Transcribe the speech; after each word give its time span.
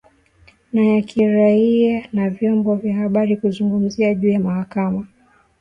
na 0.73 0.83
ya 0.83 1.01
kiraia 1.01 2.09
na 2.13 2.29
vyombo 2.29 2.75
vya 2.75 2.93
habari 2.95 3.37
kuzungumzia 3.37 4.13
juu 4.13 4.29
ya 4.29 4.39
mahakama 4.39 5.07